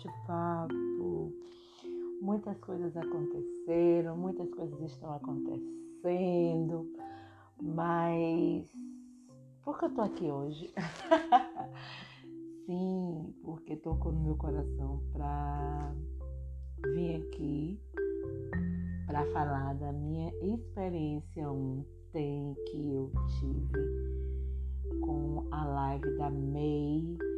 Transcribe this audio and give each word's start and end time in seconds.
bate-papo? 0.00 1.32
Muitas 2.22 2.56
coisas 2.58 2.96
aconteceram, 2.96 4.16
muitas 4.16 4.48
coisas 4.54 4.80
estão 4.82 5.12
acontecendo, 5.14 6.86
mas 7.60 8.66
por 9.64 9.78
que 9.78 9.84
eu 9.86 9.94
tô 9.94 10.02
aqui 10.02 10.30
hoje? 10.30 10.72
Sim, 12.66 13.34
porque 13.42 13.76
tocou 13.76 14.12
no 14.12 14.20
meu 14.20 14.36
coração 14.36 15.02
para 15.12 15.94
vir 16.94 17.16
aqui 17.16 17.80
para 19.06 19.26
falar 19.32 19.74
da 19.74 19.92
minha 19.92 20.32
experiência 20.54 21.50
ontem 21.50 22.54
que 22.66 22.92
eu 22.92 23.10
tive 23.38 25.00
com 25.00 25.48
a 25.50 25.64
live 25.64 26.16
da 26.18 26.30
May. 26.30 27.29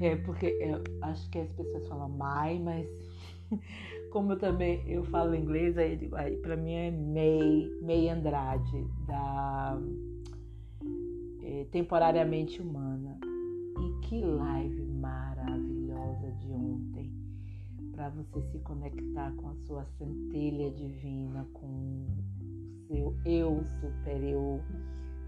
É 0.00 0.16
porque 0.16 0.58
acho 1.02 1.28
que 1.30 1.38
as 1.38 1.52
pessoas 1.52 1.86
falam 1.88 2.08
Mai, 2.08 2.58
mas 2.58 2.86
como 4.10 4.32
eu 4.32 4.38
também 4.38 4.82
eu 4.88 5.04
falo 5.04 5.34
inglês, 5.34 5.76
aí, 5.76 6.10
aí 6.14 6.36
para 6.36 6.56
mim 6.56 6.72
é 6.72 6.90
May, 6.90 7.70
May 7.82 8.08
Andrade, 8.08 8.86
da 9.06 9.78
é, 11.42 11.66
Temporariamente 11.70 12.60
Humana. 12.60 13.18
E 13.78 14.06
que 14.06 14.20
live 14.20 14.82
maravilhosa 15.00 16.32
de 16.32 16.52
ontem 16.52 17.10
para 17.92 18.10
você 18.10 18.40
se 18.50 18.58
conectar 18.60 19.32
com 19.36 19.48
a 19.48 19.54
sua 19.66 19.84
centelha 19.98 20.70
divina, 20.70 21.46
com 21.52 21.66
o 21.66 22.86
seu 22.86 23.14
eu 23.24 23.64
superior, 23.80 24.60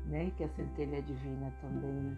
né? 0.06 0.32
Que 0.36 0.44
a 0.44 0.48
centelha 0.48 1.02
divina 1.02 1.52
também 1.60 2.16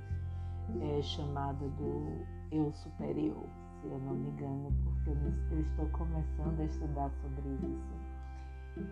é 0.81 1.03
chamada 1.03 1.69
do 1.69 2.25
eu 2.51 2.73
superior, 2.73 3.47
se 3.81 3.87
eu 3.87 3.99
não 3.99 4.15
me 4.15 4.29
engano, 4.29 4.73
porque 4.85 5.11
eu 5.11 5.61
estou 5.61 5.89
começando 5.91 6.61
a 6.61 6.65
estudar 6.65 7.11
sobre 7.23 7.49
isso. 7.51 8.89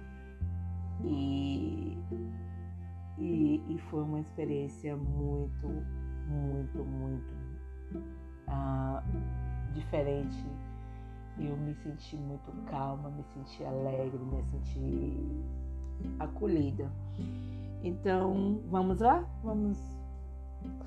E, 1.04 1.98
e, 3.18 3.62
e 3.68 3.78
foi 3.90 4.02
uma 4.02 4.20
experiência 4.20 4.96
muito, 4.96 5.68
muito, 6.28 6.84
muito 6.84 7.34
uh, 8.48 9.02
diferente 9.72 10.44
eu 11.38 11.56
me 11.56 11.74
senti 11.74 12.16
muito 12.16 12.52
calma, 12.66 13.10
me 13.10 13.24
senti 13.24 13.64
alegre, 13.64 14.18
me 14.18 14.42
senti 14.44 15.44
acolhida. 16.18 16.90
Então, 17.82 18.60
vamos 18.68 19.00
lá? 19.00 19.26
Vamos 19.42 19.78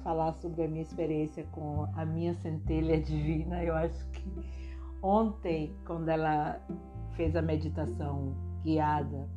falar 0.03 0.33
sobre 0.33 0.63
a 0.63 0.67
minha 0.67 0.81
experiência 0.81 1.43
com 1.51 1.87
a 1.95 2.05
minha 2.05 2.33
centelha 2.35 2.99
divina. 3.01 3.63
Eu 3.63 3.75
acho 3.75 4.05
que 4.11 4.23
ontem, 5.01 5.73
quando 5.85 6.09
ela 6.09 6.59
fez 7.15 7.35
a 7.35 7.41
meditação 7.41 8.35
guiada, 8.63 9.27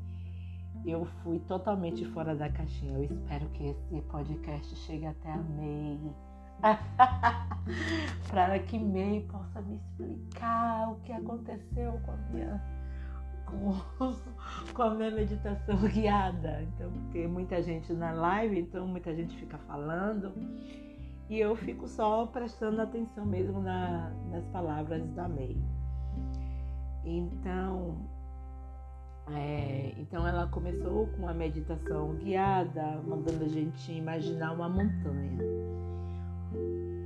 eu 0.85 1.05
fui 1.23 1.39
totalmente 1.41 2.05
fora 2.07 2.35
da 2.35 2.49
caixinha. 2.49 2.99
Eu 2.99 3.05
espero 3.05 3.49
que 3.51 3.69
esse 3.69 4.01
podcast 4.03 4.75
chegue 4.77 5.07
até 5.07 5.31
a 5.31 5.37
May 5.37 5.99
para 8.31 8.59
que 8.59 8.79
May 8.79 9.27
possa 9.31 9.61
me 9.63 9.77
explicar 9.77 10.91
o 10.91 10.97
que 11.01 11.13
aconteceu 11.13 11.93
com 12.05 12.13
a 12.13 12.17
minha 12.33 12.78
com, 13.51 13.75
com 14.75 14.83
a 14.83 14.95
minha 14.95 15.11
meditação 15.11 15.77
guiada. 15.89 16.63
Então, 16.63 16.91
porque 16.91 17.27
muita 17.27 17.63
gente 17.63 17.93
na 17.93 18.13
live, 18.13 18.61
então 18.61 18.87
muita 18.87 19.15
gente 19.15 19.37
fica 19.37 19.59
falando 19.59 20.33
e 21.29 21.39
eu 21.39 21.55
fico 21.57 21.87
só 21.87 22.27
prestando 22.27 22.81
atenção 22.81 23.25
mesmo 23.27 23.61
na, 23.61 24.11
nas 24.31 24.47
palavras 24.49 25.07
da 25.11 25.29
May. 25.29 25.57
Então, 27.05 27.97
é, 29.33 29.95
então 29.99 30.27
ela 30.27 30.47
começou 30.49 31.07
com 31.19 31.29
a 31.29 31.35
meditação 31.35 32.15
guiada, 32.17 33.01
mandando 33.07 33.45
a 33.45 33.49
gente 33.49 33.93
imaginar 33.93 34.53
uma 34.53 34.69
montanha 34.69 35.39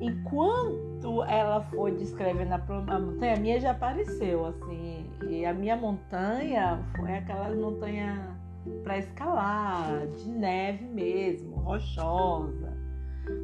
enquanto 0.02 0.91
ela 1.28 1.60
foi 1.70 1.92
descrevendo 1.92 2.52
a, 2.52 2.98
montanha, 2.98 3.34
a 3.34 3.40
minha 3.40 3.60
já 3.60 3.72
apareceu, 3.72 4.46
assim. 4.46 5.06
E 5.28 5.44
a 5.44 5.52
minha 5.52 5.76
montanha 5.76 6.80
foi 6.96 7.14
aquela 7.14 7.54
montanha 7.54 8.36
para 8.84 8.98
escalar, 8.98 10.06
de 10.06 10.28
neve 10.28 10.84
mesmo, 10.84 11.56
rochosa. 11.56 12.72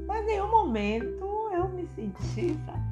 Mas 0.06 0.22
em 0.22 0.26
nenhum 0.26 0.50
momento 0.50 1.24
eu 1.52 1.68
me 1.68 1.86
senti, 1.86 2.54
sabe? 2.64 2.82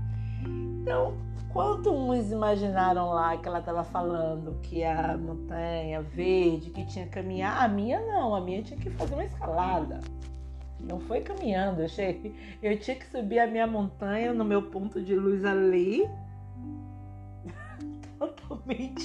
Então, 0.83 1.15
quanto 1.53 1.91
uns 1.91 2.31
imaginaram 2.31 3.11
lá 3.11 3.37
que 3.37 3.49
ela 3.49 3.59
estava 3.61 3.83
falando 3.83 4.61
que 4.61 4.85
a 4.85 5.17
montanha 5.17 6.03
verde, 6.03 6.71
que 6.71 6.85
tinha 6.85 7.07
que 7.07 7.13
caminhar, 7.13 7.63
a 7.63 7.69
minha 7.69 8.01
não, 8.01 8.35
a 8.35 8.41
minha 8.41 8.63
tinha 8.63 8.79
que 8.79 8.91
fazer 8.91 9.15
uma 9.15 9.25
escalada. 9.25 10.01
Não 10.81 11.01
foi 11.01 11.21
caminhando, 11.21 11.89
cheguei, 11.89 12.35
eu 12.63 12.79
tinha 12.79 12.97
que 12.97 13.07
subir 13.07 13.39
a 13.39 13.47
minha 13.47 13.67
montanha 13.67 14.33
no 14.33 14.45
meu 14.45 14.71
ponto 14.71 15.03
de 15.03 15.15
luz 15.15 15.45
ali, 15.45 16.03
totalmente 18.19 19.05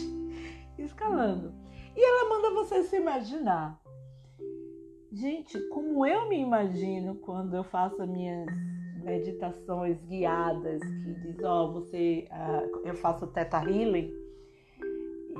escalando. 0.77 1.53
E 1.95 2.03
ela 2.03 2.29
manda 2.29 2.53
você 2.53 2.83
se 2.83 2.97
imaginar. 2.97 3.79
Gente, 5.11 5.59
como 5.69 6.05
eu 6.05 6.29
me 6.29 6.39
imagino 6.39 7.15
quando 7.15 7.55
eu 7.55 7.63
faço 7.63 8.01
as 8.01 8.09
minhas 8.09 8.45
meditações 9.03 10.01
guiadas, 10.05 10.79
que 10.81 11.13
diz, 11.21 11.43
ó, 11.43 11.65
oh, 11.65 11.73
você, 11.73 12.27
uh, 12.31 12.87
eu 12.87 12.95
faço 12.95 13.27
teta 13.27 13.61
healing, 13.63 14.09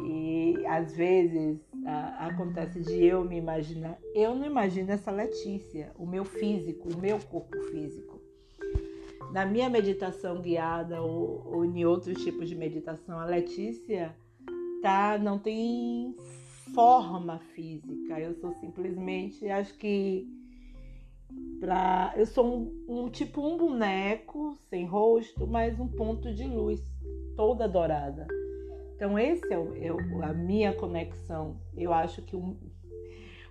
e 0.04 0.66
às 0.66 0.96
vezes 0.96 1.60
acontece 1.86 2.82
de 2.82 3.04
eu 3.04 3.24
me 3.24 3.38
imaginar. 3.38 3.98
Eu 4.14 4.36
não 4.36 4.46
imagino 4.46 4.92
essa 4.92 5.12
Letícia, 5.12 5.92
o 5.98 6.06
meu 6.06 6.26
físico, 6.26 6.90
o 6.90 6.98
meu 6.98 7.20
corpo 7.20 7.60
físico. 7.72 8.20
Na 9.32 9.46
minha 9.46 9.70
meditação 9.70 10.42
guiada 10.42 11.02
ou, 11.02 11.42
ou 11.46 11.66
em 11.66 11.86
outros 11.86 12.22
tipos 12.24 12.50
de 12.50 12.56
meditação, 12.56 13.20
a 13.20 13.26
Letícia 13.26 14.16
tá, 14.82 15.18
não 15.18 15.40
tem 15.40 16.16
forma 16.74 17.40
física. 17.54 18.20
Eu 18.20 18.34
sou 18.36 18.54
simplesmente, 18.56 19.48
acho 19.48 19.74
que 19.76 20.28
pra, 21.60 22.14
eu 22.18 22.26
sou 22.26 22.46
um, 22.46 22.86
um 22.88 23.10
tipo 23.10 23.42
um 23.42 23.58
boneco 23.58 24.58
sem 24.70 24.86
rosto, 24.86 25.48
mas 25.48 25.80
um 25.80 25.88
ponto 25.88 26.34
de 26.34 26.44
luz 26.44 26.82
toda 27.36 27.68
dourada. 27.68 28.28
Então, 29.02 29.18
esse 29.18 29.52
é, 29.52 29.58
o, 29.58 29.74
é 30.22 30.26
a 30.28 30.32
minha 30.32 30.74
conexão. 30.74 31.58
Eu 31.76 31.92
acho 31.92 32.22
que 32.22 32.36
um, 32.36 32.56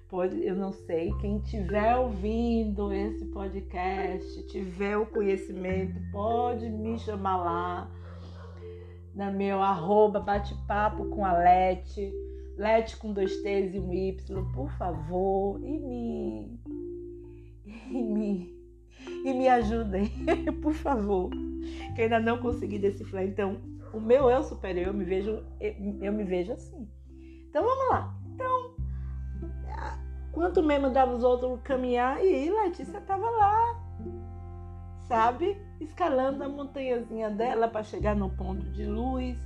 pode, 0.09 0.41
eu 0.47 0.55
não 0.55 0.71
sei, 0.71 1.13
quem 1.21 1.39
estiver 1.39 1.97
ouvindo 1.97 2.93
esse 2.93 3.25
podcast, 3.25 4.47
tiver 4.47 4.97
o 4.97 5.07
conhecimento, 5.07 6.01
pode 6.13 6.71
me 6.71 6.97
chamar 7.01 7.39
lá 7.39 7.91
na 9.13 9.33
meu 9.33 9.61
arroba 9.61 10.21
bate-papo 10.21 11.07
com 11.07 11.25
a 11.25 11.33
Lete, 11.33 12.13
Lete 12.57 12.97
com 12.97 13.13
dois 13.13 13.43
T's 13.43 13.75
e 13.75 13.81
um 13.81 13.93
Y, 13.93 14.53
por 14.53 14.71
favor, 14.79 15.59
e 15.65 15.81
me, 15.81 16.61
e 17.91 18.03
me, 18.05 18.55
e 19.25 19.35
me 19.35 19.49
ajudem, 19.49 20.13
por 20.63 20.75
favor, 20.75 21.29
que 21.97 22.03
ainda 22.03 22.21
não 22.21 22.39
consegui 22.39 22.79
decifrar. 22.79 23.25
Então, 23.25 23.80
o 23.93 24.01
meu 24.01 24.31
eu 24.31 24.43
superior, 24.43 24.89
eu 24.89 24.95
me 24.95 25.05
vejo, 25.05 25.45
eu 25.61 26.13
me 26.13 26.25
vejo 26.25 26.53
assim. 26.53 26.89
Então 27.49 27.65
vamos 27.65 27.89
lá. 27.91 28.15
Então, 28.27 28.75
quanto 30.33 30.63
mesmo 30.63 30.91
dava 30.91 31.15
os 31.15 31.25
outros 31.25 31.61
caminhar, 31.63 32.25
e 32.25 32.51
Letícia 32.51 32.99
estava 32.99 33.29
lá, 33.29 33.81
sabe? 35.09 35.61
Escalando 35.81 36.45
a 36.45 36.49
montanhazinha 36.49 37.31
dela 37.31 37.69
para 37.69 37.83
chegar 37.83 38.15
no 38.15 38.31
ponto 38.31 38.65
de 38.71 38.85
luz. 38.85 39.39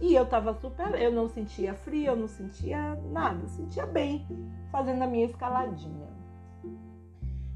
E 0.00 0.14
eu 0.14 0.26
tava 0.26 0.54
super, 0.54 0.94
eu 0.94 1.10
não 1.10 1.28
sentia 1.28 1.74
frio, 1.74 2.12
eu 2.12 2.16
não 2.16 2.28
sentia 2.28 2.94
nada, 3.10 3.42
eu 3.42 3.48
sentia 3.48 3.86
bem 3.86 4.26
fazendo 4.70 5.02
a 5.02 5.06
minha 5.06 5.24
escaladinha. 5.24 6.06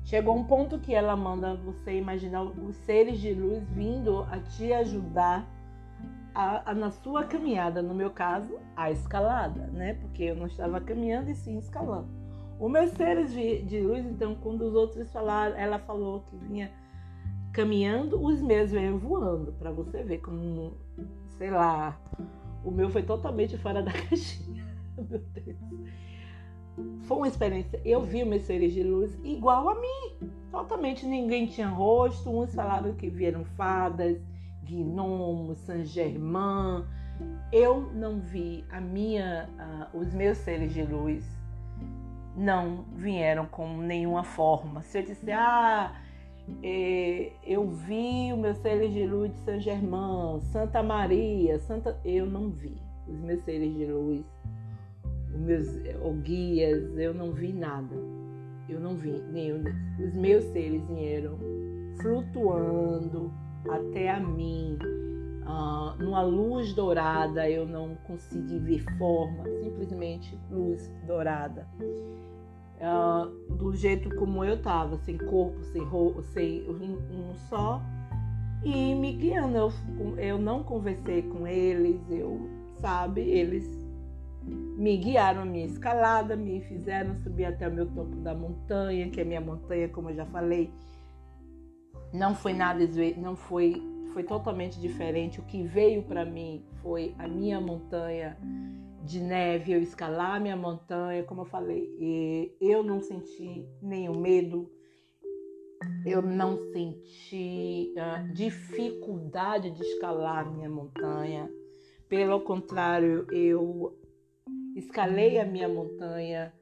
Chegou 0.05 0.37
um 0.37 0.45
ponto 0.45 0.79
que 0.79 0.93
ela 0.93 1.15
manda 1.15 1.55
você 1.55 1.97
imaginar 1.97 2.43
os 2.43 2.75
seres 2.79 3.21
de 3.21 3.33
luz 3.33 3.63
vindo 3.71 4.25
a 4.25 4.41
te 4.41 4.73
ajudar 4.73 5.47
a, 6.35 6.71
a, 6.71 6.75
na 6.75 6.91
sua 6.91 7.25
caminhada, 7.25 7.83
no 7.83 7.95
meu 7.95 8.11
caso, 8.11 8.59
a 8.77 8.91
escalada, 8.91 9.67
né? 9.69 9.95
Porque 9.95 10.25
eu 10.25 10.37
não 10.37 10.47
estava 10.47 10.81
caminhando 10.81 11.31
e 11.31 11.35
sim 11.35 11.59
escalando. 11.59 12.09
Meus 12.61 12.91
seres 12.91 13.33
de, 13.33 13.63
de 13.63 13.81
luz, 13.81 14.05
então, 14.05 14.35
quando 14.35 14.63
os 14.63 14.75
outros 14.75 15.11
falaram, 15.11 15.57
ela 15.57 15.79
falou 15.79 16.21
que 16.29 16.37
vinha 16.37 16.71
caminhando, 17.53 18.23
os 18.23 18.41
meus 18.41 18.71
vêm 18.71 18.97
voando, 18.97 19.53
para 19.53 19.73
você 19.73 20.03
ver 20.03 20.19
como, 20.19 20.77
sei 21.39 21.51
lá, 21.51 21.99
o 22.65 22.71
meu 22.71 22.91
foi 22.91 23.03
totalmente 23.03 23.57
fora 23.59 23.83
da 23.83 23.91
caixinha. 24.09 24.65
Meu 24.97 25.19
Deus. 25.19 25.57
foi 27.03 27.17
uma 27.17 27.29
experiência. 27.29 27.81
Eu 27.85 28.03
vi 28.03 28.25
meus 28.25 28.43
seres 28.43 28.73
de 28.73 28.83
luz 28.83 29.19
igual 29.25 29.69
a 29.69 29.75
mim. 29.75 30.31
Totalmente 30.51 31.07
ninguém 31.07 31.47
tinha 31.47 31.69
rosto. 31.69 32.31
Uns 32.31 32.55
falaram 32.55 32.95
que 32.95 33.09
vieram 33.09 33.45
fadas, 33.57 34.21
gnomos, 34.77 35.59
Saint 35.59 35.85
Germain. 35.85 36.85
Eu 37.53 37.91
não 37.93 38.19
vi 38.19 38.65
a 38.71 38.81
minha, 38.81 39.49
uh, 39.93 39.99
os 39.99 40.13
meus 40.15 40.39
seres 40.39 40.73
de 40.73 40.83
luz 40.83 41.25
não 42.37 42.85
vieram 42.95 43.47
com 43.47 43.77
nenhuma 43.77 44.25
forma. 44.25 44.83
Se 44.83 44.99
eu 44.99 45.03
disser, 45.03 45.37
ah, 45.39 46.01
é, 46.63 47.33
eu 47.45 47.69
vi 47.69 48.33
o 48.33 48.37
meu 48.37 48.55
seres 48.55 48.93
de 48.93 49.07
luz 49.07 49.33
de 49.33 49.39
Saint 49.41 49.61
Germain, 49.61 50.41
Santa 50.53 50.83
Maria, 50.83 51.59
Santa, 51.59 52.01
eu 52.05 52.25
não 52.25 52.51
vi 52.51 52.81
os 53.07 53.21
meus 53.21 53.41
seres 53.43 53.75
de 53.75 53.85
luz 53.85 54.25
os 55.35 55.41
meus 55.41 55.67
ou 56.03 56.15
guias, 56.15 56.97
eu 56.99 57.15
não 57.15 57.33
vi 57.33 57.53
nada. 57.53 57.95
Eu 58.69 58.81
não 58.81 58.97
vi 58.97 59.13
nenhum. 59.33 59.65
Os 59.99 60.15
meus 60.15 60.45
seres 60.45 60.83
vieram 60.89 61.39
flutuando 62.01 63.33
até 63.69 64.11
a 64.11 64.21
mim, 64.21 64.79
uh, 65.43 66.03
numa 66.03 66.23
luz 66.23 66.73
dourada. 66.73 67.49
Eu 67.49 67.67
não 67.67 67.95
consegui 68.07 68.59
ver 68.59 68.85
forma, 68.99 69.45
simplesmente 69.63 70.39
luz 70.51 70.91
dourada. 71.07 71.67
Uh, 72.81 73.55
do 73.55 73.75
jeito 73.75 74.15
como 74.17 74.43
eu 74.43 74.55
estava, 74.55 74.97
sem 74.99 75.19
corpo, 75.19 75.63
sem 75.65 75.83
roupa, 75.83 76.23
sem 76.23 76.63
um, 76.63 76.95
um 76.95 77.35
só, 77.49 77.83
e 78.65 78.95
me 78.95 79.13
guiando. 79.13 79.57
Eu, 79.57 79.73
eu 80.17 80.39
não 80.39 80.63
conversei 80.63 81.23
com 81.23 81.47
eles, 81.47 82.01
eu, 82.11 82.49
sabe, 82.81 83.21
eles 83.21 83.81
me 84.43 84.97
guiaram 84.97 85.43
a 85.43 85.45
minha 85.45 85.67
escalada, 85.67 86.35
me 86.35 86.61
fizeram 86.63 87.15
subir 87.17 87.45
até 87.45 87.69
o 87.69 87.73
meu 87.73 87.87
topo 87.87 88.17
da 88.17 88.35
montanha, 88.35 89.11
que 89.11 89.21
é 89.21 89.25
minha 89.25 89.41
montanha, 89.41 89.89
como 89.89 90.11
eu 90.11 90.15
já 90.15 90.25
falei. 90.27 90.73
Não 92.13 92.35
foi 92.35 92.53
nada, 92.53 92.81
não 93.17 93.37
foi, 93.37 93.83
foi 94.13 94.25
totalmente 94.25 94.81
diferente. 94.81 95.41
O 95.41 95.45
que 95.45 95.63
veio 95.63 96.03
para 96.03 96.25
mim 96.25 96.65
foi 96.83 97.15
a 97.19 97.29
minha 97.29 97.61
montanha 97.61 98.37
de 99.05 99.21
neve, 99.21 99.73
eu 99.73 99.81
escalar 99.81 100.37
a 100.37 100.41
minha 100.41 100.57
montanha, 100.57 101.25
como 101.25 101.43
eu 101.43 101.47
falei, 101.47 101.97
e 101.99 102.55
eu 102.61 102.83
não 102.83 103.01
senti 103.01 103.67
nenhum 103.83 104.21
medo, 104.21 104.71
eu 106.05 106.21
não 106.21 106.57
senti 106.73 107.95
uh, 107.97 108.33
dificuldade 108.33 109.71
de 109.71 109.83
escalar 109.83 110.47
a 110.47 110.51
minha 110.51 110.69
montanha. 110.69 111.51
Pelo 112.09 112.41
contrário, 112.41 113.27
eu 113.33 113.97
escalei 114.77 115.39
a 115.39 115.45
minha 115.45 115.69
montanha 115.69 116.53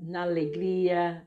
na 0.00 0.22
alegria, 0.22 1.26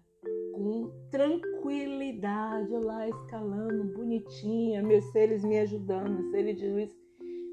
com 0.57 0.89
tranquilidade, 1.11 2.71
lá 2.71 3.07
escalando, 3.07 3.93
bonitinha, 3.93 4.81
meus 4.81 5.03
seres 5.11 5.43
me 5.43 5.59
ajudando, 5.59 6.31
seres 6.31 6.57
de 6.57 6.67
luz 6.67 6.97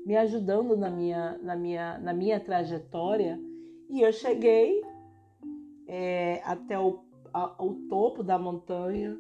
me 0.06 0.16
ajudando 0.16 0.76
na 0.76 0.90
minha, 0.90 1.38
na 1.42 1.54
minha, 1.54 1.98
na 1.98 2.14
minha 2.14 2.40
trajetória. 2.40 3.38
E 3.90 4.00
eu 4.00 4.12
cheguei 4.12 4.80
é, 5.86 6.40
até 6.44 6.78
o, 6.78 7.04
a, 7.32 7.62
o 7.62 7.74
topo 7.88 8.22
da 8.22 8.38
montanha 8.38 9.18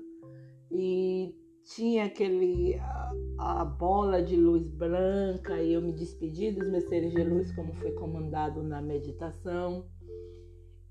e 0.70 1.34
tinha 1.64 2.06
aquele 2.06 2.74
a, 2.78 3.60
a, 3.60 3.64
bola 3.64 4.22
de 4.22 4.36
luz 4.36 4.66
branca 4.68 5.62
e 5.62 5.72
eu 5.74 5.82
me 5.82 5.92
despedi 5.92 6.52
dos 6.52 6.70
meus 6.70 6.84
seres 6.84 7.12
de 7.12 7.22
luz 7.22 7.54
como 7.54 7.74
foi 7.74 7.92
comandado 7.92 8.62
na 8.62 8.80
meditação. 8.80 9.86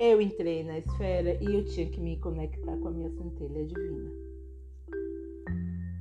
Eu 0.06 0.20
entrei 0.20 0.66
na 0.66 0.80
esfera 0.80 1.42
e 1.42 1.46
eu 1.46 1.64
tinha 1.64 1.90
que 1.90 1.98
me 1.98 2.18
conectar 2.18 2.76
com 2.76 2.90
a 2.90 2.92
minha 2.92 3.10
centelha 3.10 3.66
divina. 3.66 4.12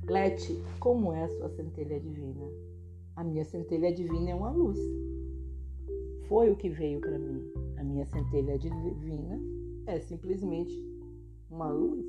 Lete, 0.09 0.61
como 0.81 1.13
é 1.13 1.23
a 1.23 1.29
sua 1.29 1.47
centelha 1.51 1.97
divina? 2.01 2.45
A 3.15 3.23
minha 3.23 3.45
centelha 3.45 3.93
divina 3.93 4.31
é 4.31 4.35
uma 4.35 4.51
luz. 4.51 4.77
Foi 6.27 6.51
o 6.51 6.55
que 6.57 6.67
veio 6.67 6.99
para 6.99 7.17
mim. 7.17 7.49
A 7.77 7.83
minha 7.85 8.05
centelha 8.07 8.59
divina 8.59 9.39
é 9.87 10.01
simplesmente 10.01 10.77
uma 11.49 11.69
luz. 11.69 12.05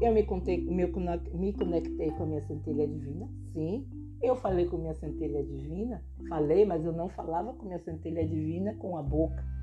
Eu 0.00 0.12
me, 0.12 0.22
contei, 0.22 0.60
me, 0.64 0.86
conectei 1.52 2.12
com 2.12 2.22
a 2.22 2.26
minha 2.26 2.42
centelha 2.42 2.86
divina, 2.86 3.28
sim. 3.52 3.88
Eu 4.22 4.36
falei 4.36 4.66
com 4.66 4.78
minha 4.78 4.94
centelha 4.94 5.42
divina, 5.42 6.00
falei, 6.28 6.64
mas 6.64 6.84
eu 6.84 6.92
não 6.92 7.08
falava 7.08 7.52
com 7.54 7.66
minha 7.66 7.80
centelha 7.80 8.24
divina 8.24 8.72
com 8.76 8.96
a 8.96 9.02
boca. 9.02 9.53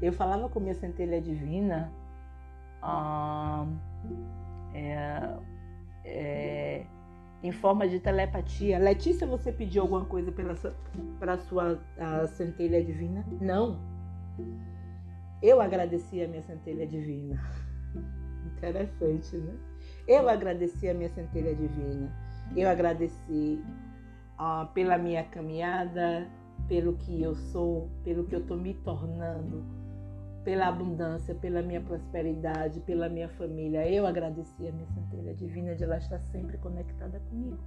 Eu 0.00 0.12
falava 0.12 0.48
com 0.48 0.60
minha 0.60 0.74
centelha 0.74 1.20
divina 1.20 1.92
ah, 2.82 3.66
é, 4.74 5.36
é, 6.04 6.86
em 7.42 7.52
forma 7.52 7.86
de 7.88 8.00
telepatia. 8.00 8.78
Letícia, 8.78 9.26
você 9.26 9.52
pediu 9.52 9.82
alguma 9.82 10.04
coisa 10.04 10.32
para 11.18 11.34
a 11.34 11.38
sua 11.38 11.78
centelha 12.28 12.82
divina? 12.82 13.24
Não. 13.40 13.78
Eu 15.42 15.60
agradeci 15.60 16.22
a 16.22 16.28
minha 16.28 16.42
centelha 16.42 16.86
divina. 16.86 17.40
Interessante, 18.56 19.36
né? 19.36 19.54
Eu 20.06 20.28
agradeci 20.28 20.88
a 20.88 20.94
minha 20.94 21.10
centelha 21.10 21.54
divina. 21.54 22.10
Eu 22.56 22.68
agradeci 22.68 23.62
uh, 24.38 24.66
pela 24.74 24.98
minha 24.98 25.24
caminhada, 25.24 26.26
pelo 26.68 26.94
que 26.94 27.22
eu 27.22 27.34
sou, 27.34 27.88
pelo 28.04 28.24
que 28.24 28.34
eu 28.34 28.40
estou 28.40 28.56
me 28.56 28.74
tornando, 28.74 29.64
pela 30.44 30.68
abundância, 30.68 31.34
pela 31.34 31.62
minha 31.62 31.80
prosperidade, 31.80 32.80
pela 32.80 33.08
minha 33.08 33.28
família. 33.28 33.88
Eu 33.88 34.06
agradeci 34.06 34.66
a 34.66 34.72
minha 34.72 34.86
centelha 34.88 35.34
divina 35.34 35.74
de 35.74 35.84
ela 35.84 35.98
estar 35.98 36.20
sempre 36.20 36.56
conectada 36.58 37.20
comigo. 37.20 37.58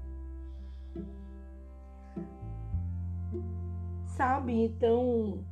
Sabe, 4.05 4.53
então, 4.53 5.43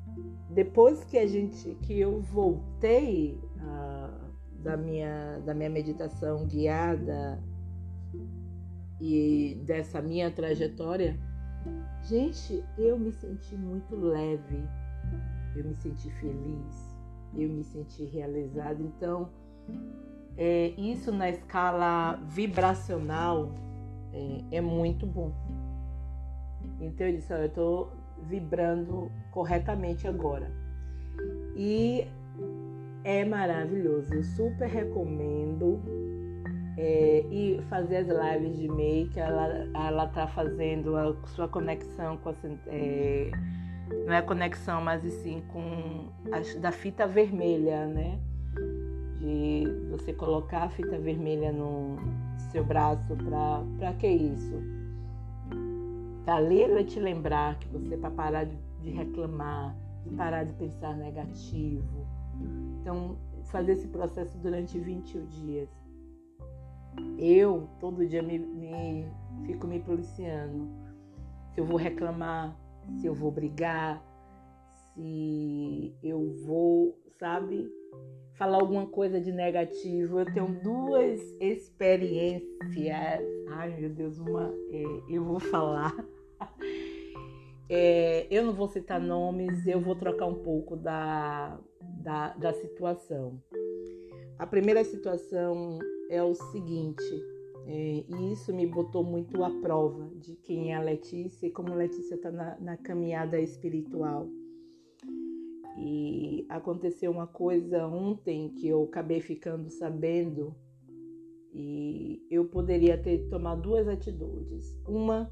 depois 0.49 1.03
que 1.03 1.17
a 1.17 1.25
gente, 1.25 1.75
que 1.81 1.99
eu 1.99 2.21
voltei 2.21 3.39
a 3.59 4.31
da 4.61 4.77
minha, 4.77 5.39
da 5.39 5.53
minha 5.53 5.69
meditação 5.69 6.45
guiada 6.45 7.41
e 8.99 9.59
dessa 9.65 10.01
minha 10.01 10.29
trajetória, 10.29 11.19
gente, 12.03 12.63
eu 12.77 12.97
me 12.97 13.11
senti 13.11 13.55
muito 13.55 13.95
leve, 13.95 14.63
eu 15.55 15.65
me 15.65 15.73
senti 15.75 16.11
feliz, 16.11 17.00
eu 17.35 17.49
me 17.49 17.63
senti 17.63 18.05
realizada. 18.05 18.81
Então, 18.81 19.29
é, 20.37 20.73
isso 20.77 21.11
na 21.11 21.29
escala 21.29 22.19
vibracional 22.27 23.51
é, 24.13 24.57
é 24.57 24.61
muito 24.61 25.05
bom. 25.05 25.31
Então 26.79 27.07
eu 27.07 27.13
disse, 27.13 27.33
eu 27.33 27.45
estou 27.45 27.91
vibrando 28.23 29.11
corretamente 29.31 30.07
agora. 30.07 30.51
E 31.55 32.07
é 33.03 33.25
maravilhoso. 33.25 34.13
Eu 34.13 34.23
super 34.23 34.67
recomendo. 34.67 35.81
É, 36.77 37.25
e 37.29 37.61
fazer 37.69 37.97
as 37.97 38.07
lives 38.07 38.57
de 38.57 38.67
make, 38.69 39.19
ela, 39.19 39.67
ela 39.75 40.07
tá 40.07 40.25
fazendo 40.27 40.95
a 40.95 41.13
sua 41.27 41.47
conexão 41.47 42.17
com 42.17 42.29
a, 42.29 42.33
é, 42.67 43.29
não 44.05 44.13
é 44.13 44.21
conexão, 44.21 44.81
mas 44.81 45.03
sim 45.03 45.41
com 45.51 46.09
a, 46.31 46.59
da 46.59 46.71
fita 46.71 47.07
vermelha, 47.07 47.85
né? 47.87 48.19
De 49.19 49.63
você 49.89 50.13
colocar 50.13 50.63
a 50.63 50.69
fita 50.69 50.97
vermelha 50.97 51.51
no 51.51 51.97
seu 52.51 52.63
braço 52.63 53.15
para 53.77 53.93
que 53.93 54.07
isso? 54.07 54.61
Para 56.25 56.39
ler 56.39 56.83
te 56.85 56.99
lembrar 56.99 57.57
que 57.59 57.67
você 57.67 57.97
para 57.97 58.11
parar 58.11 58.43
de, 58.45 58.57
de 58.81 58.89
reclamar, 58.91 59.75
de 60.03 60.09
parar 60.15 60.43
de 60.43 60.53
pensar 60.53 60.95
negativo, 60.95 62.07
então, 62.81 63.17
fazer 63.45 63.73
esse 63.73 63.87
processo 63.87 64.37
durante 64.39 64.79
21 64.79 65.25
dias. 65.27 65.69
Eu, 67.17 67.69
todo 67.79 68.05
dia, 68.05 68.21
me, 68.21 68.39
me 68.39 69.05
fico 69.45 69.67
me 69.67 69.79
policiando. 69.79 70.67
Se 71.53 71.61
eu 71.61 71.65
vou 71.65 71.77
reclamar, 71.77 72.55
se 72.99 73.07
eu 73.07 73.13
vou 73.13 73.31
brigar, 73.31 74.03
se 74.93 75.95
eu 76.03 76.35
vou, 76.45 76.97
sabe, 77.19 77.69
falar 78.33 78.57
alguma 78.57 78.87
coisa 78.87 79.19
de 79.19 79.31
negativo. 79.31 80.19
Eu 80.19 80.33
tenho 80.33 80.59
duas 80.63 81.21
experiências. 81.39 83.21
Ai, 83.49 83.79
meu 83.79 83.89
Deus, 83.89 84.17
uma 84.19 84.53
é, 84.71 84.83
eu 85.09 85.23
vou 85.23 85.39
falar. 85.39 85.95
É, 87.73 88.27
eu 88.29 88.43
não 88.43 88.51
vou 88.51 88.67
citar 88.67 88.99
nomes, 88.99 89.65
eu 89.65 89.79
vou 89.79 89.95
trocar 89.95 90.25
um 90.25 90.43
pouco 90.43 90.75
da, 90.75 91.57
da, 92.03 92.33
da 92.33 92.51
situação. 92.51 93.41
A 94.37 94.45
primeira 94.45 94.83
situação 94.83 95.79
é 96.09 96.21
o 96.21 96.35
seguinte, 96.35 97.01
e 97.71 98.33
isso 98.33 98.53
me 98.53 98.65
botou 98.67 99.03
muito 99.03 99.43
à 99.43 99.49
prova 99.49 100.09
de 100.15 100.35
quem 100.35 100.73
é 100.73 100.75
a 100.75 100.81
Letícia 100.81 101.47
e 101.47 101.51
como 101.51 101.71
a 101.71 101.75
Letícia 101.75 102.15
está 102.15 102.31
na, 102.31 102.59
na, 102.59 102.77
caminhada 102.77 103.39
espiritual. 103.39 104.27
E 105.77 106.45
aconteceu 106.49 107.11
uma 107.11 107.27
coisa 107.27 107.87
ontem 107.87 108.49
que 108.49 108.67
eu 108.67 108.83
acabei 108.83 109.21
ficando 109.21 109.69
sabendo 109.69 110.53
e 111.53 112.25
eu 112.29 112.45
poderia 112.45 112.97
ter 112.97 113.29
tomado 113.29 113.61
duas 113.61 113.87
atitudes. 113.87 114.77
Uma, 114.87 115.31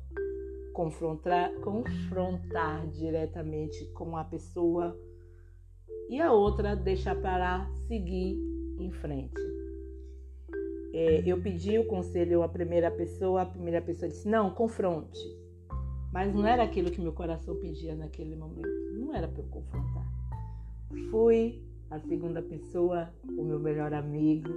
confrontar, 0.73 1.53
confrontar 1.59 2.87
diretamente 2.87 3.85
com 3.93 4.15
a 4.15 4.23
pessoa 4.23 4.97
e 6.09 6.19
a 6.21 6.31
outra, 6.31 6.75
deixar 6.75 7.21
parar, 7.21 7.69
seguir 7.87 8.39
em 8.79 8.91
frente. 8.91 9.58
É, 10.93 11.23
eu 11.25 11.39
pedi 11.41 11.77
o 11.77 11.85
conselho 11.85 12.41
à 12.41 12.47
primeira 12.47 12.89
pessoa, 12.89 13.43
a 13.43 13.45
primeira 13.45 13.81
pessoa 13.81 14.09
disse: 14.09 14.27
não, 14.27 14.49
confronte. 14.51 15.19
Mas 16.11 16.33
não 16.33 16.47
era 16.47 16.63
aquilo 16.63 16.89
que 16.89 16.99
meu 16.99 17.13
coração 17.13 17.55
pedia 17.55 17.95
naquele 17.95 18.35
momento. 18.35 18.67
Não 18.93 19.13
era 19.13 19.27
para 19.27 19.43
eu 19.43 19.47
confrontar. 19.47 20.07
Fui 21.11 21.61
a 21.91 21.99
segunda 21.99 22.41
pessoa, 22.41 23.09
o 23.37 23.43
meu 23.43 23.59
melhor 23.59 23.93
amigo, 23.93 24.49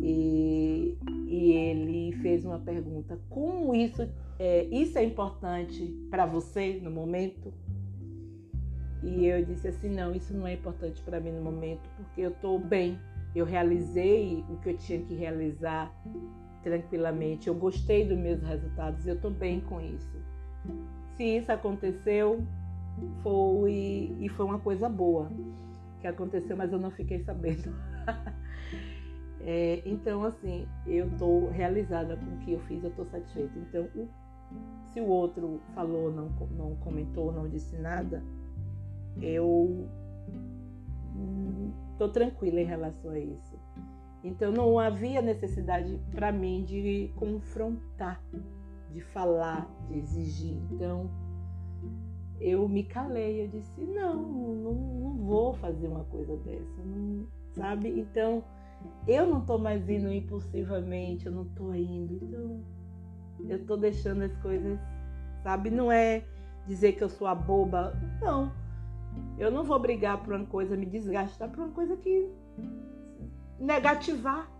e, 0.00 0.96
e 1.26 1.52
ele 1.52 2.12
fez 2.22 2.44
uma 2.44 2.58
pergunta: 2.58 3.18
como 3.28 3.74
isso 3.74 4.08
é, 4.38 4.64
isso 4.66 4.98
é 4.98 5.04
importante 5.04 5.86
para 6.10 6.26
você 6.26 6.78
no 6.82 6.90
momento? 6.90 7.52
E 9.02 9.26
eu 9.26 9.44
disse 9.44 9.68
assim: 9.68 9.90
não, 9.90 10.14
isso 10.14 10.34
não 10.34 10.46
é 10.46 10.54
importante 10.54 11.02
para 11.02 11.20
mim 11.20 11.30
no 11.30 11.42
momento, 11.42 11.88
porque 11.96 12.20
eu 12.20 12.30
estou 12.30 12.58
bem. 12.58 12.98
Eu 13.36 13.44
realizei 13.44 14.44
o 14.48 14.56
que 14.56 14.70
eu 14.70 14.76
tinha 14.78 15.00
que 15.02 15.14
realizar 15.14 15.92
tranquilamente. 16.62 17.48
Eu 17.48 17.54
gostei 17.54 18.06
dos 18.06 18.16
meus 18.16 18.42
resultados, 18.42 19.06
eu 19.06 19.14
estou 19.14 19.30
bem 19.30 19.60
com 19.60 19.80
isso. 19.80 20.16
Se 21.16 21.36
isso 21.36 21.52
aconteceu, 21.52 22.42
foi 23.22 24.16
e 24.18 24.28
foi 24.30 24.46
uma 24.46 24.58
coisa 24.58 24.88
boa 24.88 25.30
que 26.00 26.06
aconteceu, 26.06 26.56
mas 26.56 26.72
eu 26.72 26.78
não 26.78 26.90
fiquei 26.90 27.20
sabendo. 27.20 27.74
é, 29.40 29.82
então, 29.84 30.24
assim, 30.24 30.66
eu 30.86 31.06
estou 31.08 31.50
realizada 31.50 32.16
com 32.16 32.36
o 32.36 32.38
que 32.38 32.52
eu 32.52 32.60
fiz, 32.60 32.82
eu 32.82 32.90
estou 32.90 33.04
satisfeita. 33.04 33.52
Então, 33.58 33.86
se 34.92 35.00
o 35.00 35.06
outro 35.06 35.60
falou, 35.74 36.10
não, 36.10 36.30
não 36.56 36.76
comentou, 36.76 37.32
não 37.32 37.48
disse 37.48 37.76
nada, 37.76 38.22
eu 39.20 39.86
estou 41.92 42.08
tranquila 42.08 42.60
em 42.60 42.64
relação 42.64 43.10
a 43.10 43.18
isso. 43.18 43.58
Então 44.22 44.52
não 44.52 44.78
havia 44.78 45.22
necessidade 45.22 45.98
para 46.12 46.32
mim 46.32 46.64
de 46.64 47.10
confrontar, 47.16 48.20
de 48.92 49.00
falar, 49.00 49.68
de 49.88 49.98
exigir. 49.98 50.58
Então 50.70 51.10
eu 52.40 52.68
me 52.68 52.84
calei, 52.84 53.44
eu 53.44 53.48
disse 53.48 53.80
não, 53.80 54.14
não, 54.14 54.74
não 54.74 55.16
vou 55.24 55.54
fazer 55.54 55.88
uma 55.88 56.04
coisa 56.04 56.36
dessa, 56.38 56.82
não, 56.84 57.26
sabe? 57.54 58.00
Então 58.00 58.44
eu 59.08 59.26
não 59.26 59.40
estou 59.40 59.58
mais 59.58 59.88
indo 59.88 60.12
impulsivamente, 60.12 61.26
eu 61.26 61.32
não 61.32 61.44
estou 61.44 61.74
indo, 61.74 62.14
então 62.22 62.60
eu 63.48 63.56
estou 63.56 63.76
deixando 63.76 64.22
as 64.22 64.36
coisas, 64.38 64.78
sabe? 65.42 65.70
Não 65.70 65.90
é 65.90 66.24
dizer 66.66 66.92
que 66.92 67.02
eu 67.02 67.08
sou 67.08 67.26
a 67.26 67.34
boba, 67.34 67.94
não 68.20 68.65
eu 69.38 69.50
não 69.50 69.64
vou 69.64 69.78
brigar 69.78 70.22
por 70.22 70.34
uma 70.34 70.46
coisa, 70.46 70.76
me 70.76 70.86
desgastar 70.86 71.50
por 71.50 71.58
uma 71.58 71.72
coisa 71.72 71.96
que 71.96 72.28
negativar, 73.58 74.50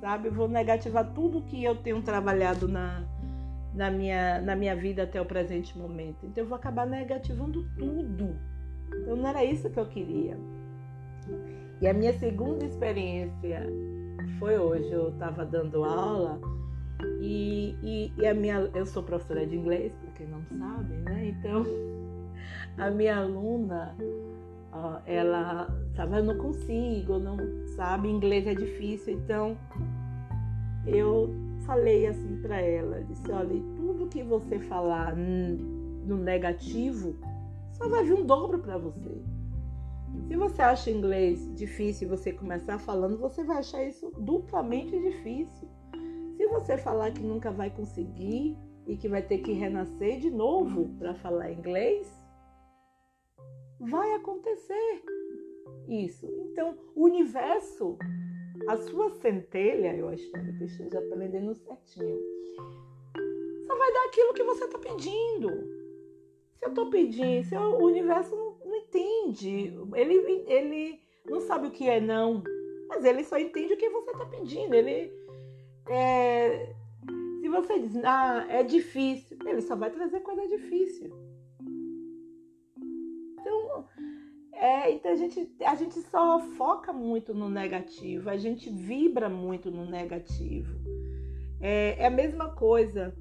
sabe? 0.00 0.28
Eu 0.28 0.32
vou 0.32 0.48
negativar 0.48 1.12
tudo 1.12 1.42
que 1.42 1.62
eu 1.64 1.76
tenho 1.76 2.02
trabalhado 2.02 2.68
na, 2.68 3.04
na, 3.74 3.90
minha, 3.90 4.40
na 4.40 4.54
minha 4.54 4.76
vida 4.76 5.04
até 5.04 5.20
o 5.20 5.24
presente 5.24 5.76
momento. 5.76 6.26
Então 6.26 6.44
eu 6.44 6.48
vou 6.48 6.56
acabar 6.56 6.86
negativando 6.86 7.64
tudo. 7.78 8.36
Então 8.88 9.16
não 9.16 9.28
era 9.28 9.44
isso 9.44 9.70
que 9.70 9.78
eu 9.78 9.86
queria. 9.86 10.36
E 11.80 11.88
a 11.88 11.94
minha 11.94 12.12
segunda 12.18 12.64
experiência 12.64 13.66
foi 14.38 14.58
hoje. 14.58 14.90
Eu 14.90 15.10
estava 15.10 15.44
dando 15.44 15.84
aula 15.84 16.38
e, 17.20 17.74
e, 17.82 18.12
e, 18.18 18.26
a 18.26 18.34
minha, 18.34 18.70
eu 18.74 18.84
sou 18.84 19.02
professora 19.02 19.46
de 19.46 19.56
inglês, 19.56 19.92
para 19.94 20.10
quem 20.12 20.26
não 20.26 20.42
sabe, 20.58 20.94
né? 20.96 21.28
Então 21.28 21.64
a 22.78 22.90
minha 22.90 23.18
aluna, 23.18 23.96
ela 25.06 25.68
sabe, 25.94 26.18
eu 26.18 26.24
não 26.24 26.38
consigo, 26.38 27.18
não 27.18 27.36
sabe, 27.76 28.08
inglês 28.08 28.46
é 28.46 28.54
difícil, 28.54 29.14
então 29.14 29.56
eu 30.86 31.30
falei 31.66 32.06
assim 32.06 32.40
para 32.40 32.60
ela, 32.60 33.02
disse, 33.04 33.30
olha, 33.30 33.60
tudo 33.76 34.08
que 34.08 34.22
você 34.22 34.58
falar 34.58 35.14
no 35.16 36.16
negativo, 36.16 37.16
só 37.72 37.88
vai 37.88 38.04
vir 38.04 38.14
um 38.14 38.24
dobro 38.24 38.58
para 38.58 38.78
você. 38.78 39.22
Se 40.26 40.36
você 40.36 40.62
acha 40.62 40.90
inglês 40.90 41.54
difícil 41.54 42.06
e 42.06 42.10
você 42.10 42.32
começar 42.32 42.78
falando, 42.78 43.18
você 43.18 43.44
vai 43.44 43.58
achar 43.58 43.84
isso 43.84 44.12
duplamente 44.18 44.98
difícil. 44.98 45.68
Se 46.36 46.46
você 46.48 46.76
falar 46.76 47.12
que 47.12 47.22
nunca 47.22 47.50
vai 47.50 47.70
conseguir 47.70 48.56
e 48.86 48.96
que 48.96 49.08
vai 49.08 49.22
ter 49.22 49.38
que 49.38 49.52
renascer 49.52 50.18
de 50.18 50.30
novo 50.30 50.88
para 50.98 51.14
falar 51.14 51.52
inglês, 51.52 52.19
vai 53.80 54.12
acontecer 54.14 55.02
isso. 55.88 56.26
Então, 56.50 56.76
o 56.94 57.04
universo, 57.04 57.96
a 58.68 58.76
sua 58.76 59.10
centelha, 59.10 59.96
eu 59.96 60.12
espero 60.12 60.56
que 60.58 60.64
esteja 60.64 60.98
aprendendo 60.98 61.54
certinho, 61.54 62.18
só 63.66 63.76
vai 63.76 63.92
dar 63.92 64.04
aquilo 64.06 64.34
que 64.34 64.42
você 64.42 64.64
está 64.64 64.78
pedindo. 64.78 65.48
Se 66.56 66.66
eu 66.66 66.68
estou 66.70 66.90
pedindo, 66.90 67.44
se 67.46 67.56
o 67.56 67.78
universo 67.78 68.36
não, 68.36 68.56
não 68.66 68.76
entende, 68.76 69.72
ele, 69.94 70.44
ele 70.46 71.00
não 71.24 71.40
sabe 71.40 71.68
o 71.68 71.70
que 71.70 71.88
é 71.88 72.00
não, 72.00 72.42
mas 72.88 73.04
ele 73.04 73.24
só 73.24 73.38
entende 73.38 73.72
o 73.72 73.78
que 73.78 73.88
você 73.88 74.10
está 74.10 74.26
pedindo. 74.26 74.74
Ele 74.74 75.10
é, 75.88 76.74
se 77.40 77.48
você 77.48 77.78
diz, 77.78 77.96
ah, 78.04 78.46
é 78.48 78.62
difícil, 78.62 79.38
ele 79.46 79.62
só 79.62 79.74
vai 79.74 79.90
trazer 79.90 80.20
coisa 80.20 80.46
difícil. 80.46 81.29
É, 84.60 84.92
então 84.92 85.10
a 85.10 85.16
gente, 85.16 85.50
a 85.64 85.74
gente 85.74 85.98
só 86.02 86.38
foca 86.58 86.92
muito 86.92 87.32
no 87.32 87.48
negativo, 87.48 88.28
a 88.28 88.36
gente 88.36 88.68
vibra 88.68 89.26
muito 89.26 89.70
no 89.70 89.86
negativo. 89.86 90.76
É, 91.58 92.02
é 92.02 92.06
a 92.06 92.10
mesma 92.10 92.50
coisa. 92.50 93.14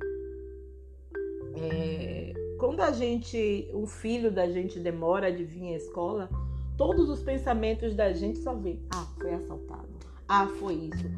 É, 1.56 2.34
quando 2.60 2.82
a 2.82 2.92
gente, 2.92 3.72
o 3.74 3.88
filho 3.88 4.30
da 4.30 4.50
gente 4.50 4.82
demora 4.82 5.32
de 5.32 5.46
vir 5.46 5.76
à 5.76 5.78
escola, 5.78 6.30
todos 6.76 7.10
os 7.10 7.24
pensamentos 7.24 7.96
da 7.96 8.12
gente 8.12 8.40
só 8.40 8.54
vem: 8.54 8.82
ah, 8.94 9.08
foi 9.18 9.34
assaltado, 9.34 9.88
ah, 10.28 10.46
foi 10.60 10.74
isso. 10.74 11.10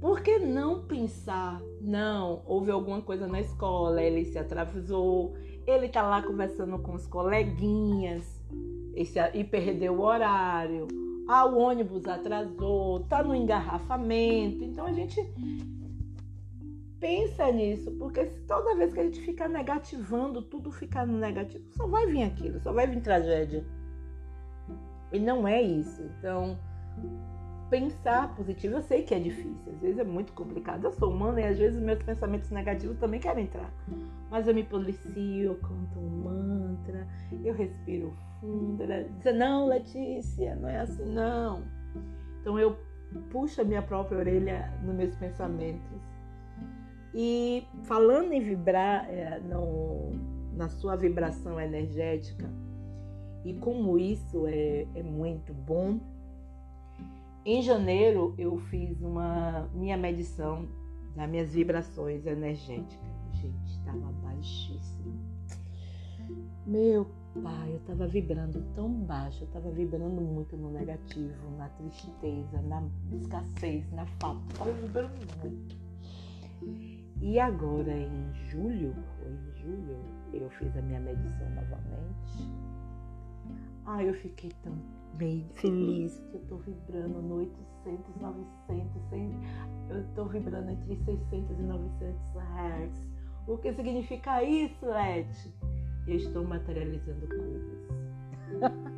Por 0.00 0.22
que 0.22 0.40
não 0.40 0.86
pensar? 0.86 1.62
Não, 1.80 2.42
houve 2.46 2.72
alguma 2.72 3.00
coisa 3.00 3.28
na 3.28 3.40
escola, 3.40 4.02
ele 4.02 4.24
se 4.24 4.38
atravessou, 4.40 5.34
ele 5.64 5.88
tá 5.88 6.02
lá 6.02 6.20
conversando 6.20 6.80
com 6.80 6.94
os 6.94 7.06
coleguinhas 7.06 8.42
esse, 8.94 9.18
e 9.34 9.44
perdeu 9.44 9.94
o 9.94 10.02
horário. 10.02 10.86
Ah, 11.28 11.46
o 11.46 11.58
ônibus 11.58 12.06
atrasou, 12.06 13.00
tá 13.00 13.22
no 13.22 13.34
engarrafamento. 13.34 14.62
Então 14.62 14.86
a 14.86 14.92
gente 14.92 15.20
pensa 17.00 17.52
nisso, 17.52 17.90
porque 17.98 18.24
toda 18.46 18.76
vez 18.76 18.94
que 18.94 19.00
a 19.00 19.04
gente 19.04 19.20
fica 19.20 19.46
negativando, 19.46 20.40
tudo 20.40 20.70
fica 20.70 21.04
no 21.04 21.18
negativo, 21.18 21.64
só 21.72 21.86
vai 21.86 22.06
vir 22.06 22.22
aquilo, 22.22 22.58
só 22.60 22.72
vai 22.72 22.86
vir 22.86 23.02
tragédia. 23.02 23.64
E 25.12 25.18
não 25.18 25.46
é 25.46 25.60
isso. 25.60 26.02
Então, 26.18 26.58
pensar 27.68 28.34
positivo, 28.34 28.76
eu 28.76 28.82
sei 28.82 29.02
que 29.02 29.14
é 29.14 29.18
difícil, 29.18 29.72
às 29.72 29.80
vezes 29.80 29.98
é 29.98 30.04
muito 30.04 30.32
complicado. 30.32 30.84
Eu 30.84 30.92
sou 30.92 31.10
humana 31.10 31.40
e 31.40 31.44
às 31.44 31.58
vezes 31.58 31.80
meus 31.80 32.02
pensamentos 32.02 32.50
negativos 32.50 32.98
também 32.98 33.20
querem 33.20 33.44
entrar. 33.44 33.70
Mas 34.30 34.46
eu 34.48 34.54
me 34.54 34.64
policio, 34.64 35.42
eu 35.42 35.56
canto 35.56 35.98
um 35.98 36.22
mantra, 36.74 37.06
eu 37.44 37.54
respiro 37.54 38.12
fundo. 38.40 38.82
Ela 38.82 39.04
diz, 39.04 39.36
não, 39.36 39.66
Letícia, 39.66 40.56
não 40.56 40.68
é 40.68 40.80
assim 40.80 41.04
não. 41.04 41.62
Então 42.40 42.58
eu 42.58 42.76
puxo 43.30 43.60
a 43.60 43.64
minha 43.64 43.82
própria 43.82 44.18
orelha 44.18 44.72
nos 44.82 44.94
meus 44.94 45.14
pensamentos. 45.16 46.00
E 47.14 47.66
falando 47.84 48.32
em 48.32 48.40
vibrar 48.40 49.08
é, 49.08 49.38
no, 49.38 50.10
na 50.56 50.68
sua 50.68 50.96
vibração 50.96 51.60
energética, 51.60 52.50
e 53.44 53.54
como 53.54 53.98
isso 53.98 54.46
é, 54.46 54.86
é 54.94 55.02
muito 55.02 55.52
bom, 55.52 56.00
em 57.44 57.62
janeiro 57.62 58.34
eu 58.36 58.56
fiz 58.56 59.00
uma 59.00 59.68
minha 59.74 59.96
medição 59.96 60.66
das 61.14 61.28
minhas 61.28 61.52
vibrações 61.52 62.26
energéticas. 62.26 63.14
Gente, 63.34 63.70
estava 63.70 64.10
baixíssimo. 64.22 65.23
Meu 66.66 67.06
pai, 67.42 67.72
eu 67.72 67.76
estava 67.76 68.06
vibrando 68.06 68.64
tão 68.74 68.88
baixo, 68.90 69.42
eu 69.42 69.46
estava 69.48 69.70
vibrando 69.70 70.18
muito 70.18 70.56
no 70.56 70.70
negativo, 70.70 71.50
na 71.58 71.68
tristeza, 71.68 72.62
na 72.62 72.82
escassez, 73.12 73.90
na 73.92 74.06
falta. 74.18 74.40
Estava 74.50 74.72
vibrando 74.72 75.12
muito. 75.42 75.76
E 77.20 77.38
agora 77.38 77.92
em 77.92 78.32
julho, 78.48 78.94
em 79.26 79.60
julho, 79.60 79.98
eu 80.32 80.48
fiz 80.50 80.74
a 80.74 80.80
minha 80.80 81.00
medição 81.00 81.50
novamente. 81.50 82.48
Ah, 83.84 84.02
eu 84.02 84.14
fiquei 84.14 84.50
tão 84.62 84.74
bem 85.18 85.46
feliz 85.52 86.18
que 86.30 86.36
eu 86.36 86.40
tô 86.48 86.56
vibrando 86.56 87.20
no 87.20 87.34
800, 87.36 88.16
900, 88.22 89.02
100, 89.10 89.32
eu 89.90 90.04
tô 90.14 90.24
vibrando 90.24 90.70
entre 90.70 90.96
600 90.96 91.58
e 91.58 91.62
900 91.62 92.36
Hz. 92.36 93.08
O 93.46 93.58
que 93.58 93.70
significa 93.74 94.42
isso, 94.42 94.86
Leti? 94.86 95.52
Eu 96.06 96.16
estou 96.16 96.44
materializando 96.44 97.26
coisas. 97.26 97.84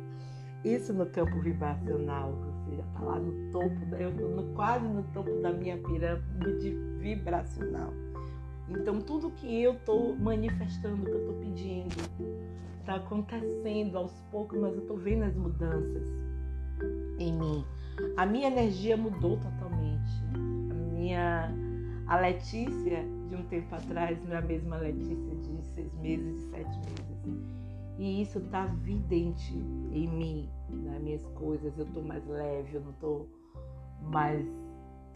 isso 0.63 0.93
no 0.93 1.05
campo 1.05 1.39
vibracional, 1.39 2.33
você 2.33 2.75
já 2.75 2.83
tá 2.83 2.99
lá 3.01 3.19
no 3.19 3.51
topo, 3.51 3.95
eu 3.95 4.11
no, 4.11 4.53
quase 4.53 4.87
no 4.87 5.03
topo 5.13 5.39
da 5.41 5.51
minha 5.51 5.77
pirâmide 5.77 6.75
vibracional. 6.99 7.93
Então 8.69 8.99
tudo 9.01 9.31
que 9.31 9.61
eu 9.61 9.75
tô 9.85 10.13
manifestando, 10.15 11.05
que 11.05 11.11
eu 11.11 11.27
tô 11.27 11.33
pedindo, 11.33 11.95
tá 12.85 12.95
acontecendo 12.95 13.97
aos 13.97 14.13
poucos, 14.31 14.59
mas 14.59 14.75
eu 14.75 14.81
tô 14.81 14.95
vendo 14.95 15.23
as 15.23 15.35
mudanças 15.35 16.07
em 17.17 17.33
mim. 17.33 17.65
A 18.17 18.25
minha 18.25 18.47
energia 18.47 18.97
mudou 18.97 19.37
totalmente. 19.37 20.11
A 20.69 20.73
minha 20.73 21.51
a 22.07 22.19
Letícia 22.19 23.03
de 23.29 23.35
um 23.35 23.43
tempo 23.47 23.75
atrás 23.75 24.17
não 24.23 24.35
é 24.35 24.37
a 24.37 24.41
mesma 24.41 24.77
Letícia 24.77 25.15
de 25.15 25.65
seis 25.73 25.93
meses, 25.95 26.35
de 26.35 26.49
sete 26.49 26.77
meses. 26.77 27.07
E 27.99 28.21
isso 28.21 28.39
tá 28.51 28.65
vidente 28.65 29.53
em 29.91 30.07
mim, 30.07 30.49
nas 30.69 31.01
minhas 31.01 31.25
coisas. 31.33 31.77
Eu 31.77 31.85
tô 31.87 32.01
mais 32.01 32.25
leve, 32.27 32.75
eu 32.75 32.81
não 32.81 32.93
tô 32.93 33.25
mais 34.01 34.45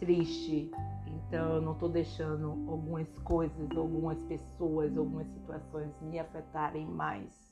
triste. 0.00 0.70
Então 1.06 1.56
eu 1.56 1.62
não 1.62 1.74
tô 1.74 1.88
deixando 1.88 2.50
algumas 2.68 3.08
coisas, 3.20 3.76
algumas 3.76 4.20
pessoas, 4.24 4.96
algumas 4.96 5.26
situações 5.28 5.90
me 6.02 6.18
afetarem 6.18 6.84
mais 6.86 7.51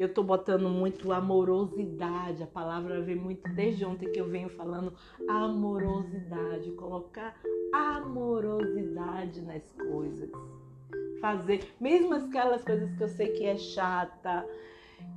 eu 0.00 0.06
estou 0.06 0.24
botando 0.24 0.66
muito 0.70 1.12
amorosidade. 1.12 2.42
A 2.42 2.46
palavra 2.46 3.02
vem 3.02 3.16
muito 3.16 3.46
desde 3.52 3.84
ontem 3.84 4.10
que 4.10 4.18
eu 4.18 4.26
venho 4.26 4.48
falando 4.48 4.94
amorosidade, 5.28 6.70
colocar 6.72 7.38
amorosidade 7.70 9.42
nas 9.42 9.70
coisas. 9.72 10.30
Fazer, 11.20 11.62
mesmo 11.78 12.14
aquelas 12.14 12.64
coisas 12.64 12.90
que 12.96 13.02
eu 13.02 13.08
sei 13.08 13.28
que 13.32 13.44
é 13.44 13.58
chata, 13.58 14.48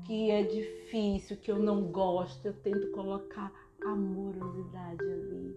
que 0.05 0.29
é 0.29 0.43
difícil, 0.43 1.37
que 1.37 1.49
eu 1.49 1.59
não 1.59 1.83
gosto, 1.83 2.45
eu 2.45 2.53
tento 2.53 2.91
colocar 2.91 3.53
amorosidade 3.85 5.01
ali. 5.01 5.55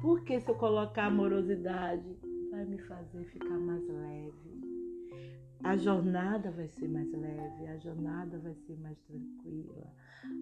Porque 0.00 0.40
se 0.40 0.50
eu 0.50 0.54
colocar 0.54 1.08
amorosidade, 1.08 2.16
vai 2.50 2.64
me 2.64 2.78
fazer 2.78 3.22
ficar 3.26 3.58
mais 3.58 3.86
leve 3.86 4.55
a 5.64 5.76
jornada 5.76 6.50
vai 6.50 6.68
ser 6.68 6.88
mais 6.88 7.10
leve, 7.12 7.66
a 7.66 7.76
jornada 7.78 8.38
vai 8.38 8.54
ser 8.54 8.76
mais 8.78 8.98
tranquila, 9.00 9.86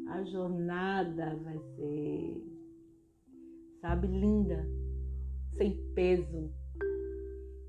a 0.09 0.23
jornada 0.25 1.37
vai 1.37 1.59
ser, 1.59 2.43
sabe, 3.81 4.07
linda, 4.07 4.67
sem 5.53 5.77
peso. 5.95 6.53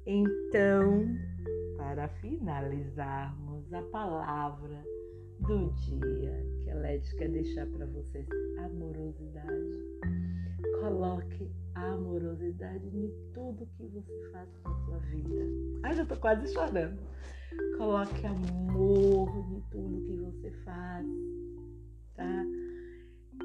Então, 0.05 1.05
para 1.77 2.07
finalizarmos 2.07 3.71
a 3.73 3.81
palavra 3.83 4.83
do 5.39 5.69
dia 5.71 6.45
que 6.63 6.69
a 6.69 6.75
Led 6.75 7.15
quer 7.15 7.29
deixar 7.29 7.65
para 7.67 7.85
vocês, 7.85 8.27
amorosidade. 8.57 9.83
Coloque 10.81 11.51
amorosidade 11.75 12.85
em 12.87 13.11
tudo 13.33 13.67
que 13.77 13.83
você 13.87 14.31
faz 14.31 14.49
na 14.63 14.75
sua 14.85 14.97
vida. 14.99 15.45
Ai, 15.83 15.93
já 15.93 16.05
tô 16.05 16.15
quase 16.17 16.51
chorando. 16.53 16.99
Coloque 17.77 18.25
amor 18.25 19.29
em 19.37 19.61
tudo 19.69 20.01
que 20.05 20.15
você 20.17 20.51
faz, 20.63 21.05
tá? 22.15 22.45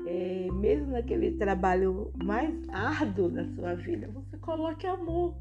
É, 0.07 0.49
mesmo 0.53 0.93
naquele 0.93 1.33
trabalho 1.33 2.13
mais 2.23 2.69
árduo 2.71 3.29
da 3.29 3.45
sua 3.55 3.75
vida, 3.75 4.09
você 4.09 4.39
coloque 4.39 4.87
amor. 4.87 5.37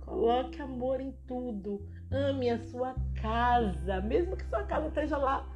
Coloque 0.00 0.60
amor 0.60 1.00
em 1.00 1.14
tudo. 1.26 1.80
Ame 2.10 2.50
a 2.50 2.58
sua 2.64 2.94
casa, 3.20 4.00
mesmo 4.00 4.36
que 4.36 4.44
sua 4.46 4.64
casa 4.64 4.88
esteja 4.88 5.16
lá 5.16 5.46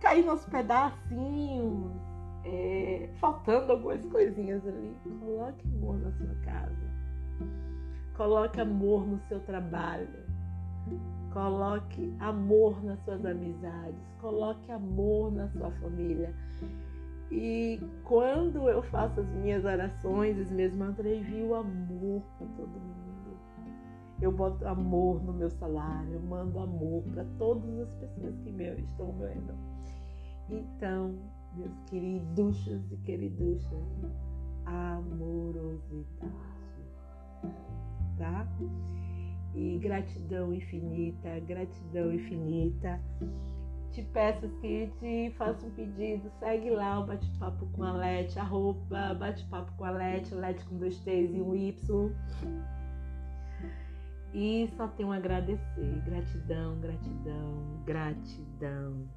caindo 0.00 0.30
aos 0.30 0.44
pedacinhos, 0.44 1.92
é, 2.46 3.10
faltando 3.20 3.72
algumas 3.72 4.04
coisinhas 4.06 4.64
ali. 4.66 4.96
Coloque 5.20 5.66
amor 5.66 5.98
na 5.98 6.12
sua 6.12 6.34
casa. 6.44 6.96
Coloque 8.16 8.60
amor 8.60 9.06
no 9.06 9.18
seu 9.28 9.40
trabalho. 9.40 10.08
Coloque 11.32 12.16
amor 12.20 12.82
nas 12.82 12.98
suas 13.04 13.22
amizades, 13.26 14.00
coloque 14.22 14.72
amor 14.72 15.30
na 15.30 15.50
sua 15.50 15.70
família. 15.72 16.34
E 17.30 17.78
quando 18.04 18.70
eu 18.70 18.82
faço 18.84 19.20
as 19.20 19.28
minhas 19.34 19.62
orações, 19.62 20.38
os 20.38 20.50
meus 20.50 20.74
mantras, 20.74 21.06
eu 21.06 21.18
envio 21.18 21.54
amor 21.54 22.22
para 22.38 22.46
todo 22.56 22.68
mundo. 22.68 23.38
Eu 24.22 24.32
boto 24.32 24.66
amor 24.66 25.22
no 25.22 25.34
meu 25.34 25.50
salário, 25.50 26.14
eu 26.14 26.22
mando 26.22 26.58
amor 26.58 27.02
para 27.12 27.26
todas 27.36 27.80
as 27.80 27.94
pessoas 27.96 28.34
que 28.38 28.50
me 28.50 28.64
estão 28.80 29.12
vendo. 29.18 29.54
Então, 30.48 31.18
meus 31.56 31.78
queridos 31.88 32.66
e 32.92 32.96
queriduchas, 32.98 33.82
amorosidade, 34.64 36.06
tá? 38.18 38.46
e 39.56 39.78
gratidão 39.78 40.52
infinita, 40.52 41.40
gratidão 41.40 42.12
infinita. 42.12 43.00
Te 43.90 44.02
peço 44.12 44.46
que 44.60 44.92
te 45.00 45.30
faça 45.38 45.66
um 45.66 45.70
pedido, 45.70 46.30
segue 46.38 46.68
lá 46.68 47.00
o 47.00 47.06
Bate-Papo 47.06 47.66
com 47.72 47.82
a 47.82 47.92
Lete, 47.92 48.38
arroba 48.38 49.14
Bate-Papo 49.14 49.72
com 49.72 49.84
a 49.84 49.90
Lete, 49.90 50.34
Lete 50.34 50.62
com 50.66 50.76
dois 50.76 50.98
T's 50.98 51.34
e 51.34 51.40
um 51.40 51.54
Y. 51.54 52.12
E 54.34 54.68
só 54.76 54.86
tenho 54.88 55.12
a 55.12 55.16
agradecer. 55.16 56.02
Gratidão, 56.04 56.78
gratidão, 56.78 57.82
gratidão. 57.86 59.08